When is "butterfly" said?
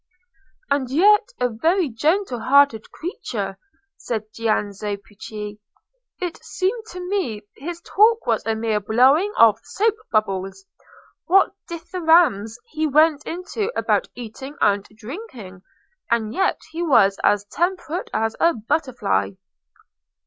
18.55-19.33